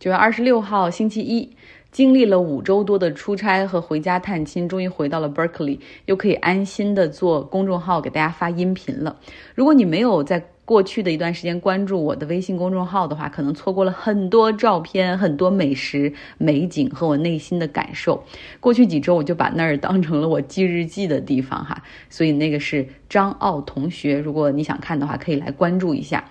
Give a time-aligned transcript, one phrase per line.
[0.00, 1.50] 九月二十六号星期一，
[1.92, 9.18] 经历了五周多的出差和回家探亲，终于回到了 Berkeley，又可以安心的做公众号给大家发音频了。
[9.54, 18.24] 如果你没有在过去的一段时间关注我的微信公众号的话，可能错过了很多照片、很多美食、美景和我内心的感受。
[18.58, 26.24] 过去几周我就把那儿当成了我记日记的地方哈，所以那个是张奥同学，如果你想看的话，可以来关注一下。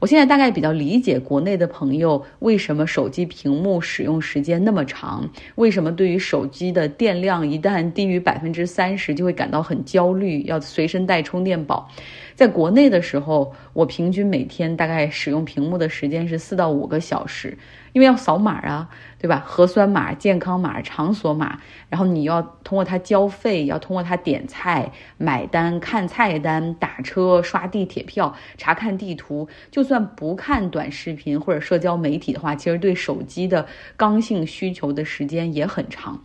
[0.00, 11.86] 我现在大概比较理解国内的朋友为什么手机屏幕使用时间那么长，为什么对于手机的电量一旦低于百分之三十就会感到很焦虑，要随身带充电宝。
[12.40, 17.58] 在国内的时候，我平均每天大概使用屏幕的时间是四到五个小时。
[17.92, 19.42] 因为要扫码啊，对吧？
[19.44, 21.58] 核酸码、健康码、场所码，
[21.88, 29.48] 然后你要通过它交费，要通过它点菜、买单、看菜单、打车、刷地铁票、查看地图。
[29.72, 36.16] 就算不看短视频或者社交媒体的话，其实对手机的刚性需求的时间也很长。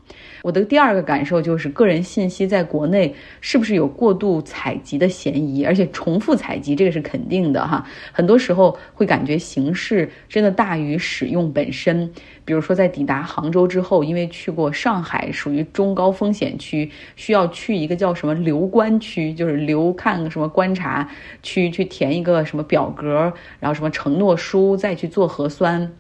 [0.44, 5.66] 我的第二个感受就是，个人信息在国内是不是有过度采集的嫌疑？
[5.66, 7.84] 而且重复采集这个是肯定的哈。
[8.12, 11.52] 很多时候会感觉形式真的大于使用。
[11.52, 12.12] 本身，
[12.44, 21.10] 比如说在抵达杭州之后，因为去过上海，属于中高风险区，需要去一个叫什么留观区，就是留看什么观察
[21.42, 25.92] 区，去填一个什么表格，然后什么承诺书，再去做核酸。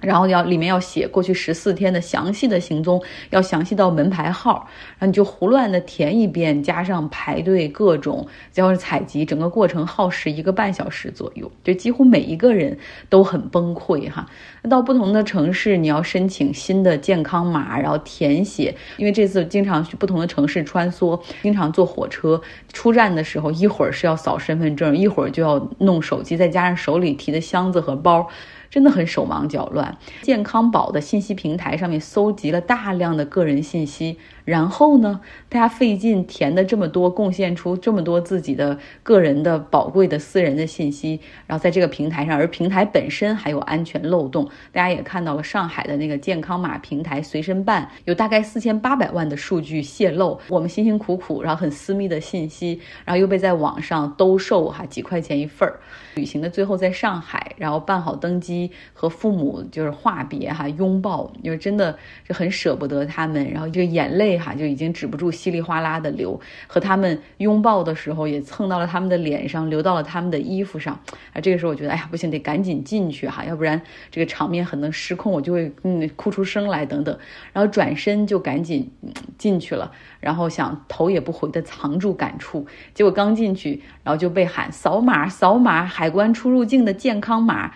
[0.00, 14.26] 然后要里面要写过去十四天的详细的行踪，要详细到门牌号，然后你就胡乱的填一遍，加上排队各种，加上采集，整个过程耗时一个半小时左右，就几乎每一个人都很崩溃哈。
[14.68, 22.40] 到不同的城市，你要申请新的健康码，然后填写，因为这次经常去不同的城市穿梭，经常坐火车，
[22.72, 28.28] 出站的时候一会儿是要扫身份证，一会儿就要弄手机，再加上手里提的箱子和包。
[28.70, 29.96] 真的很手忙脚乱。
[30.22, 34.18] 健康宝的信息平台上面搜集了大量的个人信息。
[34.46, 44.48] 然后呢，大家费劲填的这么多，贡献出这么多自己的个人的宝贵的私人的信息，然后在这个平台上，而平台本身还有安全漏洞。
[44.70, 55.80] 大家也看到了上海的那个健康码平台随身办，有大概四千八百万的数据泄露，我们辛辛苦苦，然后很私密的信息，然后又被在网上兜售哈，几块钱一份儿。
[56.14, 64.35] 旅行的最后在上海，然后办好登机和父母就是话别哈，拥抱，因为真的是很舍不得他们，然后这个眼泪。
[64.38, 70.98] 哈就已经止不住稀里哗啦的流，和他们拥抱的时候也蹭到了他们的脸上，流到了他们的衣服上。
[71.32, 73.80] 啊，这个时候我觉得，哎呀，不行，得赶紧进去哈，要不然
[74.10, 77.18] 这个场面很能失控，我就会嗯哭出声来等等。
[77.52, 78.90] 然后转身就赶紧
[79.38, 87.72] 进去了，然后想头也不回的藏住感触，结果刚进去，然后就被喊扫码，扫码，海关出入境的健康码。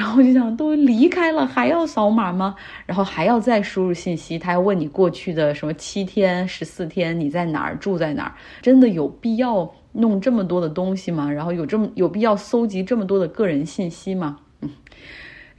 [0.00, 2.54] 然后我就想，都离开了还要扫码吗？
[2.86, 8.32] 然后还要再输入信息，他要问你过去的什么七天、十四天你在哪儿住在哪儿？
[8.62, 11.30] 真的有必要弄这么多的东西吗？
[11.30, 14.38] 然后有这么有必要搜集这么多的个人信息吗？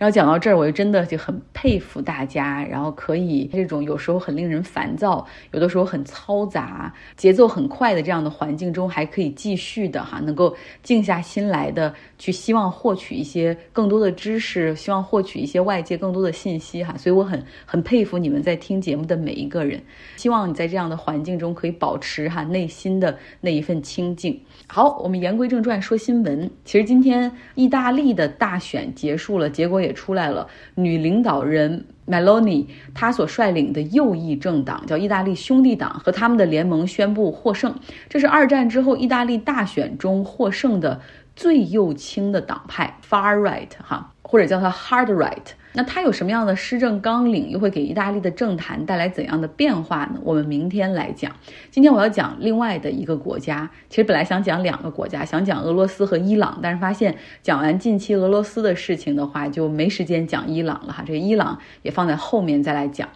[0.01, 19.79] 然后讲到这儿，我就真的就很佩服大家，然后可以这种有时候很令人烦躁，有的时候很嘈杂、节奏很快的这样的环境中，还可以继续的哈，能够静下心来的去希望获取一些更多的知识，希望获取一些外界更多的信息哈，所以我很很佩服你们在听节目的每一个人。
[20.18, 24.41] 希望你在这样的环境中可以保持哈内心的那一份清静。
[24.66, 26.50] 好，我们言归正传，说新闻。
[26.66, 29.91] 其实今天意大利的大选结束了，结果也。
[29.94, 37.75] 出来了，女领导人 Meloni，她所率领的右翼政党叫意大利兄弟党，和他们的联盟宣布获胜。
[38.09, 41.01] 这是二战之后意大利大选中获胜的
[41.35, 45.53] 最右倾的党派 Far Right，哈，或者叫它 Hard Right。
[45.74, 50.20] 那他有什么样的施政纲领，又会给意大利的政坛带来怎样的变化呢？
[50.24, 51.32] 我们明天来讲。
[51.70, 61.04] 今天我要讲另外的一个国家，其实本来想讲两个国家，想讲俄罗斯和伊朗，但是发现讲完近期俄罗斯的事情的话，就没时间讲伊朗了哈。
[61.06, 63.07] 这个伊朗也放在后面再来讲。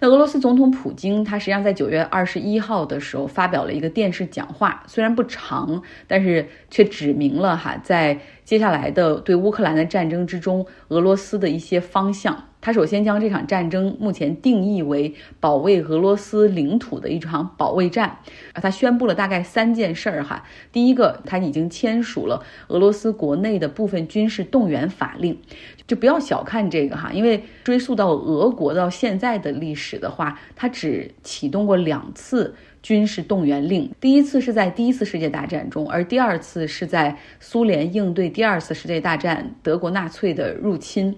[0.00, 12.44] 那俄罗斯总统普京，他实际上在九月二十一号的时候发表了一个电视讲话，虽然不长，但是却指明了哈，在接下来的对乌克兰的战争之中，俄罗斯的一些方向。
[12.66, 18.08] 他首先将这场战争目前定义为保卫俄罗斯领土的一场保卫战，
[18.54, 20.42] 啊，他宣布了大概三件事儿哈。
[20.72, 25.38] 第一个，他已经签署了俄罗斯国内的部分军事动员法令，
[25.86, 32.52] 就不要小看这个哈，因为追溯到俄国到现在的历史的话，他只启动过两次。
[32.86, 33.90] 军事动员令。
[34.00, 41.12] 第一次是在第一次世界大战中，而第二次是在苏联应对第二次世界大战德国纳粹的入侵。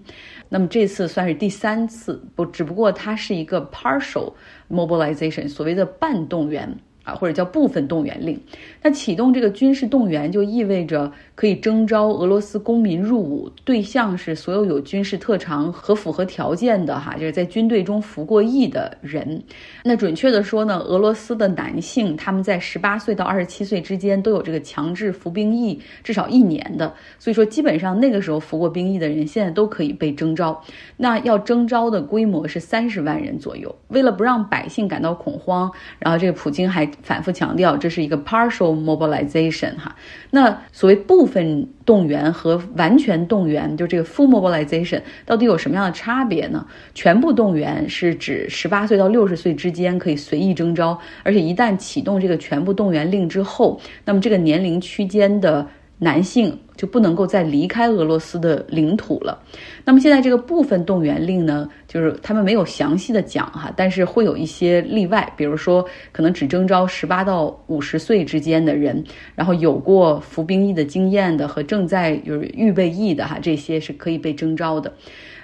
[0.49, 4.32] 那么这次算是第三次，不，只不过它是一个 partial
[4.70, 6.75] mobilization，所谓的半动员。
[7.05, 8.38] 啊，或者叫部分动员令，
[8.82, 19.40] 那启动这个军事动员就意味着可以征召俄罗斯公民入伍，对象是所有有军事特长和符合条件的哈，就是在军队中服过役的人。
[19.85, 30.61] 那准确的说呢，俄罗斯的男性他们在十八岁到二十七岁之间都有这个强制服兵役至少一年的，所以说基本上那个时候服过兵役的人现在都可以被征召。
[30.96, 33.73] 那要征召的规模是三十万人左右。
[33.87, 35.70] 为了不让百姓感到恐慌，
[36.00, 36.85] 然后这个普京还。
[37.00, 39.94] 反复强调，这是一个 partial mobilization 哈。
[40.31, 46.67] 那所谓部分动员和完全动员，就这个 full mobilization 到底有什么样的差别呢？
[46.95, 55.65] 全部动员是指十八岁到六十岁之间可以随意征召，而且一旦启动这个全部动员令之后，那么这个年龄区间的。
[55.99, 59.37] 男性就不能够再离开俄罗斯的领土了。
[59.85, 69.03] 那么现在这个部分动员令呢，就是他们没有详细的讲哈，但是会有一些例外，比如说可能只征召十八到五十岁之间的人，
[69.35, 74.93] 然后有过服兵役的经验的和正在就是预备役的哈，这些是可以被征召的。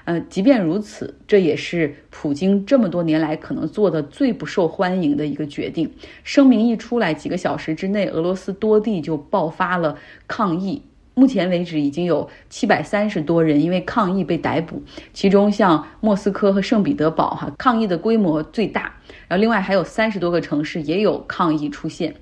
[0.04, 5.90] 呃，即便如此，这也是普京这么多年来可能做的最不受欢迎的一个决定。
[6.22, 9.96] 声明一出来，几个小时之内，俄罗斯多地就爆发了
[10.26, 10.82] 抗议。
[11.16, 18.92] 目前为止，已经有七百三十多人因为抗议被逮捕，其中像莫斯科和圣彼得堡，哈，抗议的规模最大。
[19.28, 22.12] 然后，另外还有三十多个城市也有抗议出现。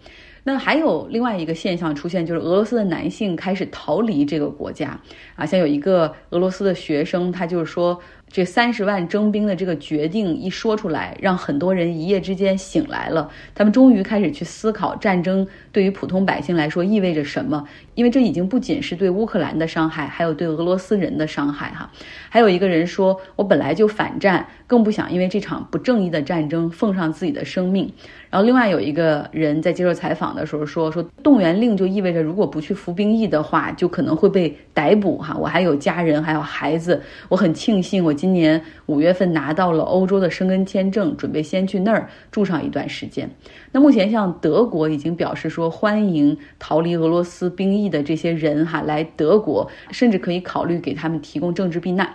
[0.44, 5.00] 那还有另外一个现象出现，就是俄罗斯的男性开始逃离这个国家
[5.36, 8.00] 啊，像有一个俄罗斯的学生，他就是说。
[8.32, 13.30] 这三十万征兵的这个决定一说出来，让很多人一夜之间醒来了。
[13.54, 21.68] 他们终于开始去思考战争对于普通百姓来说意味着什么，因为这已经不仅是对乌克兰的伤害，还有对俄罗斯人的伤害。
[21.72, 21.92] 哈，
[22.30, 27.92] 还有一个人说：“我本来就反战，更不想因为这场不正义的战争奉上自己的生命。”
[28.30, 35.18] 然后，另外有一个人在接受采访的时候说：“说动员令就意味着如果不去服兵役的话，就可能会被逮捕。
[35.18, 43.28] 哈，我还有家人，还有孩子，我很庆幸我。”今年五月份拿到了欧洲的生根签证，准备先去那儿住上一段时间。
[43.72, 52.14] 那目前像德国已经表示说欢迎逃离俄罗斯兵役的这些人哈来德国，甚至可以考虑给他们提供政治避难。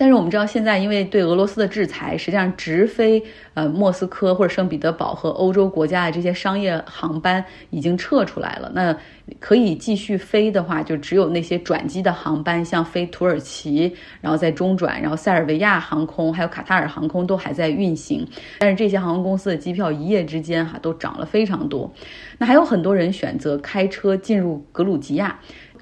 [0.00, 8.72] 但是我们知道，现在因为对俄罗斯的制裁，实际上直飞呃莫斯科或者圣彼得堡和欧洲国家的这些商业航班已经撤出来了。
[8.74, 8.96] 那
[9.38, 18.26] 可以继续飞的话，就只有那些转机的航班，像飞土耳其，然后再中转，然后塞尔维亚航空还有卡塔尔航空都还在运行。
[18.58, 21.92] 但是这些航空公司的机票一夜之间哈都涨了非常多。
[22.38, 25.38] 那还有很多人选择开车进入格鲁吉亚。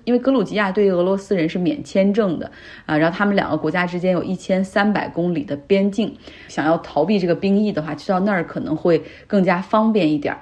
[0.08, 2.50] 因为格鲁吉亚对于俄罗斯人是免签证的
[2.86, 6.16] 啊，然后他们两个国家之间有一千三百公里的边境，
[6.48, 10.34] 想要逃避这个兵役的话，去到那儿可能会更加方便一点。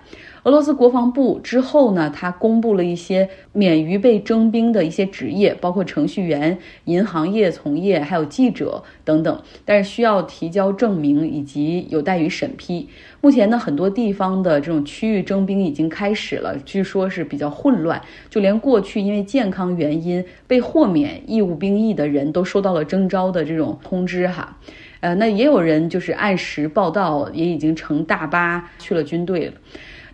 [0.46, 12.88] 俄罗斯国防部之后呢，他公布了一些免于被征兵的一些职业，包括程序员、银行业从业，还有记者等等，但是需要提交证明以及有待于审批。
[13.20, 18.00] 目前呢，很多地方的这种区域征兵已经开始了，据说是比较混乱，
[18.30, 24.56] 就连过去因为健康原因被豁免义务兵役的人都收到了征召的这种通知哈。
[25.00, 29.54] 呃，那也有人就是按时报到，也已经乘大巴去了军队了。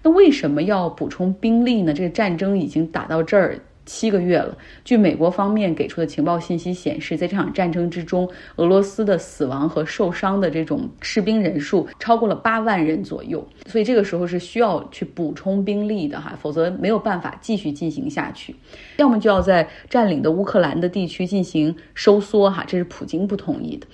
[0.03, 1.95] 那为什么要补充兵力呢？
[1.95, 4.57] 这个战争已经打到这儿七个月了。
[4.85, 13.45] 据美国方面给出的情报信息显示，在这场战争之中，俄罗斯的死亡和受伤的这种士兵人数超过了八万人左右。
[13.67, 18.55] 所以这个时候是需要去补充兵力的哈，否则没有办法继续进行下去。
[18.97, 23.87] 要么就要在占领的乌克兰的地区进行收缩哈，这是普京不同意的。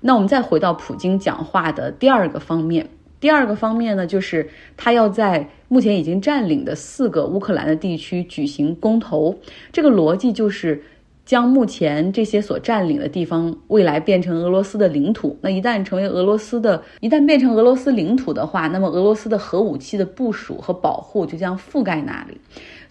[0.00, 2.88] 那我们再回到普京讲话的第二个方面。
[3.24, 9.34] 第二个方面呢，就是他要在目前已经占领的四个乌克兰的地区举行公投。
[9.72, 10.82] 这个逻辑就是
[11.24, 15.38] 将目前这些所占领的地方未来变成俄罗斯的领土。
[15.40, 22.38] 那一旦成为俄罗斯的，一旦变成俄罗斯领土的话，那么俄罗斯的核武器的部署和保护就将覆盖那里。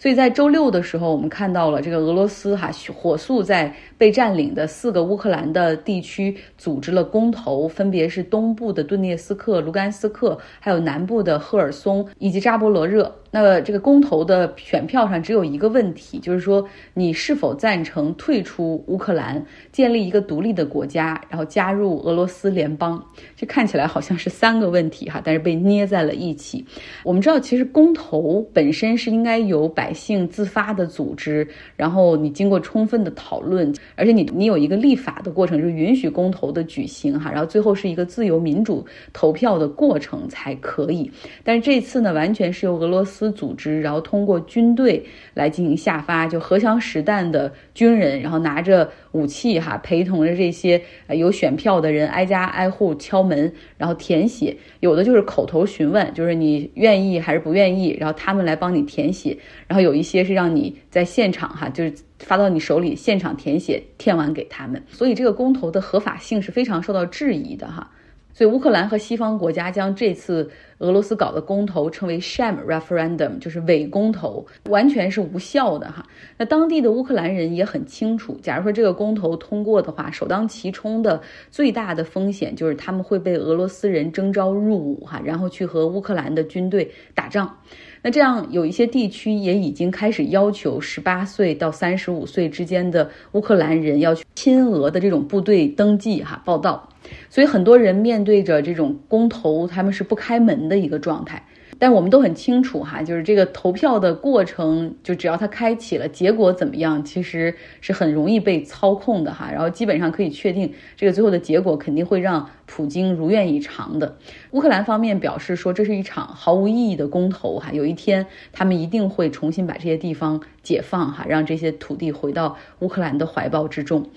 [0.04, 13.10] 所以在周六的时候，我们看到了这个俄罗斯哈火速在被占领的四个乌克兰的地区组织了公投，分别是东部的顿涅斯克、卢甘斯克，还有南部的赫尔松以及扎波罗热。
[13.36, 16.64] 那这个公投的选票上只有一个问题，就是说
[16.94, 23.04] 你是否赞成退出乌克兰，建立一个独立的国家，然后加入俄罗斯联邦。
[23.34, 26.64] 这看起来好像是三个问题哈，但是被捏在了一起。
[27.02, 41.10] 我们知道，其实公投本身是应该由百姓自发的组织，然后你经过充分的讨论，而且你你有一个立法的过程，就是允许公投的举行哈，然后最后是一个自由民主投票的过程才可以。
[41.42, 43.23] 但是这次呢，完全是由俄罗斯。
[43.30, 45.04] 组织，然后通过军队
[45.34, 54.56] 来进行下发，就荷枪实弹的军人，然后拿着武器哈，陪同着这些有选票的人挨家挨户敲门，然后填写。
[54.80, 59.36] 有的就是口头询问，就是你愿意还是不愿意，然后他们来帮你填写。
[59.66, 64.82] 然后有一些是让你在现场哈，就是发到你手里现场填写，填完给他们。
[64.88, 67.90] 所以这个公投的合法性是非常受到质疑的哈。
[68.36, 76.04] 所以乌克兰和西方国家将这次俄罗斯搞的公投称为 sham referendum，就是伪公投，完全是无效的哈。
[76.36, 87.56] 那当地的乌克兰人也很清楚，假如说这个公投通过的话，首当其冲的最大的风险就是他们会被俄罗斯人征召入伍哈，然后去和乌克兰的军队打仗。
[88.02, 96.90] 那这样有一些地区也已经开始要求十八岁到三十五岁之间的乌克兰人要去亲俄的这种部队登记哈报道。
[97.28, 101.44] 所以很多人面对着这种公投，他们是不开门的一个状态。
[101.76, 109.50] 但我们都很清楚哈，就是这个投票的过程，就只要它开启了，结果怎么样，其实是很容易被操控的哈。
[109.50, 114.16] 然后基本上可以确定，这个最后的结果肯定会让普京如愿以偿的。
[114.52, 117.72] 乌克兰方面表示说，这是一场毫无意义的公投哈。
[117.72, 124.08] 有一天，他们一定会重新把这些地方解放哈，让这些土地回到乌克兰的怀抱之中。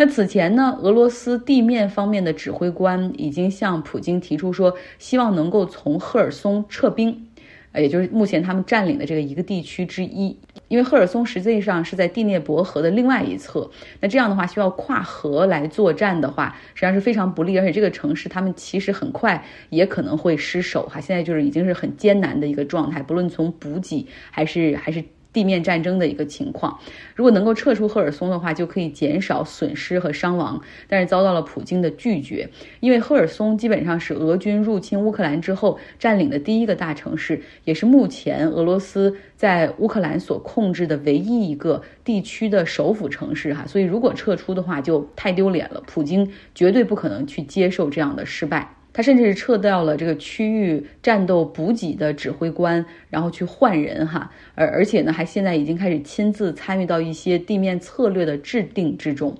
[0.00, 7.26] 那此前呢，俄罗斯地面方面的指挥官已经向普京提出说，希望能够从赫尔松撤兵，
[7.72, 10.38] 呃，也就是目前他们占领的这个一个地区之一。
[10.68, 21.00] 因为赫尔松实际上是在第聂伯河的另外一侧，那这样的话需要跨河来作战的话，实际上是非常不利，而且这个城市他们其实很快也可能会失守哈。
[21.00, 25.02] 现在就是已经是很艰难的一个状态，不论从补给还是还是。
[25.32, 26.78] 地面战争的一个情况，
[27.14, 30.60] 如果能够撤出赫尔松的话，就可以减少损失和伤亡。
[30.88, 32.48] 但是遭到了普京的拒绝，
[32.80, 43.66] 因为赫尔松基本上是俄军入侵乌克兰之后占领的第一个大城市，也是目前俄罗斯在乌克兰所控制的唯一一个地区的首府城市哈。
[43.66, 45.82] 所以如果撤出的话，就太丢脸了。
[45.86, 48.77] 普京绝对不可能去接受这样的失败。
[48.98, 59.38] 他甚至是撤掉了这个区域战斗补给的指挥官，然后去换人哈，而而且呢，还现在已经开始亲自参与到一些地面策略的制定之中。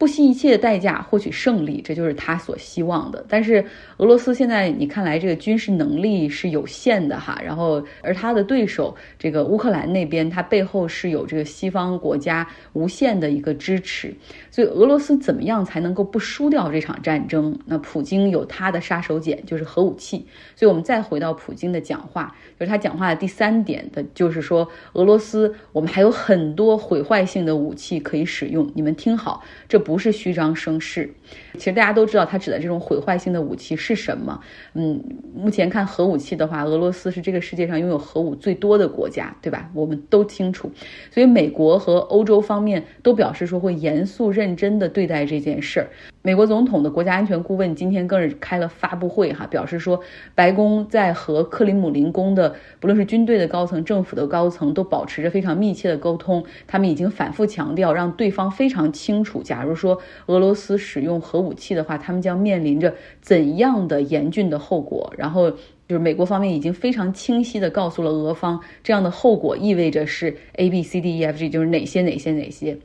[0.00, 3.22] 不惜一切代价获取胜利，这就是他所希望的。
[3.28, 3.62] 但是
[3.98, 14.14] 俄罗斯现在你看来这个军事能力是有限的哈，然后而他的对手这个乌克兰那边，他背后是有这个西方国家无限的一个支持，
[14.50, 17.54] 所以俄罗斯怎么样才能够不输掉这场战争？
[17.66, 20.24] 那普京有他的杀手锏，就是核武器。
[20.56, 29.89] 所以我们再回到普京的讲话，就是他讲话的第三点的，就是说俄罗斯我们还有很多毁坏性的武器可以使用，你们听好，这不。
[29.90, 31.12] 不是虚张声势，
[31.54, 34.40] 其实大家都知道他指的这种毁坏性的武器是什么。
[34.74, 35.02] 嗯，
[35.34, 39.68] 目前看核武器的话，俄罗斯是这个世界上拥有核武最多的国家，对吧？
[39.74, 40.70] 我们都清楚，
[41.10, 45.90] 所以美国和欧洲方面都表示说会严肃认真的对待这件事儿。
[46.22, 49.98] 美国总统的国家安全顾问今天更是开了发布会，哈，表示说，
[50.34, 56.44] 白宫在和克里姆林宫的不论是军队的高层、政府的高层，都保持着非常密切的沟通。
[56.66, 65.14] 他们已经反复强调，让对方非常清楚，假如说俄罗斯使用核武器的话，他们将面临着怎样的严峻的后果。
[65.16, 65.50] 然后
[65.90, 72.78] 就是美国方面已经非常清晰的告诉了俄方，这样的后果意味着是 A B C D E F G，就是哪些哪些哪些。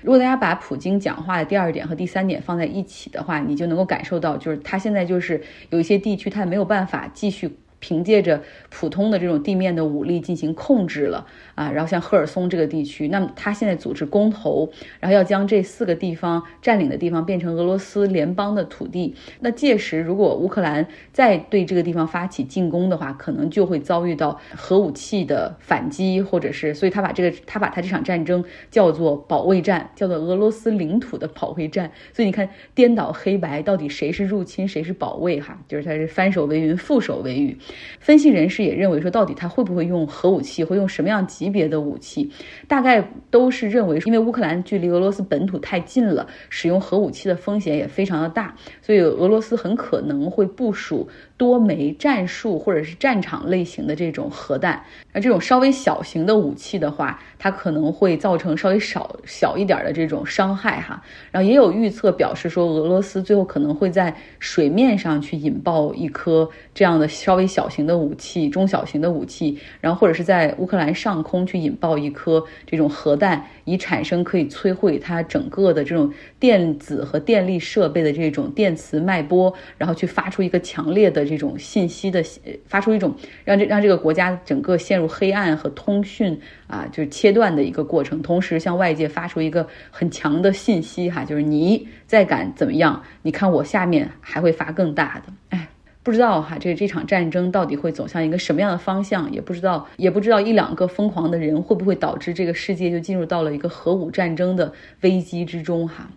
[0.00, 7.50] 如果大家把普京讲话的第二点和第三点放在一起的话，你就能够感受到，就是他现在就是有一些地区他没有办法继续。
[7.82, 14.70] 凭借着普通的这种地面的武力进行控制了啊，然后像赫尔松这个地区，那么他现在组织公投，
[15.00, 19.16] 然后要将这四个地方占领的地方变成俄罗斯联邦的土地。
[19.40, 31.90] 那届时如果乌克兰再对这个地方发起进攻的话，可能就会遭遇到核武器的反击，或者是，所以他把这个他把他这场战争叫做保卫战，叫做俄罗斯领土的保卫战。
[32.12, 35.40] 所以你看颠倒黑白，到底谁是入侵，谁是保卫？
[35.40, 37.58] 哈，就是他是翻手为云，覆手为雨。
[37.98, 42.30] 分析人士也认为说，到底他会不会用核武器，会用什么样级别的武器？
[42.68, 51.08] 大概都是认为，因为乌克兰距离俄罗斯本土太近了，使用核武器的风险也非常的大，所以俄罗斯很可能会部署
[51.42, 54.80] 多枚战术或者是战场类型的这种核弹。
[55.12, 61.02] 而这种稍微小型的武器的话，它可能会造成稍微少小一点的这种伤害哈。
[61.32, 82.24] 然后也有预测表示说，俄罗斯最后可能会在水面上去引爆一颗这样的稍微小型的武器、中小型的武器，然后或者是在乌克兰上空去引爆一颗这种核弹，以产生可以摧毁它整个的这种电子和电力设备的这种电磁脉波，然后去发出一个强烈的这种信息的，
[82.66, 83.14] 发出一种
[83.44, 85.08] 让这让这个国家整个陷入。
[85.12, 95.32] 黑暗和通讯啊，就是切断的一个过程，同时向外界发出一个很强的信息哈，就是你再敢怎么样，你看我下面还会发更大的。
[95.50, 95.68] 哎，
[96.02, 106.10] 不知道哈，这这场战争到底会走向一个什么样的方向，也不知道，也不知道一两个疯狂的人会不会导致这个世界就进入到了一个核武战争的危机之中哈。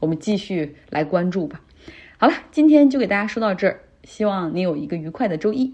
[0.00, 1.60] 我们继续来关注吧。
[2.16, 5.66] 好了，今天就给大家说到这儿，希望你有一个愉快的周一。